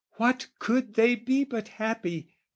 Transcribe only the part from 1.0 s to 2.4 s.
be but happy?